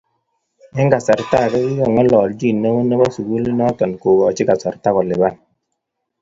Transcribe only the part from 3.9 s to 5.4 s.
kokoch kasarta kolipan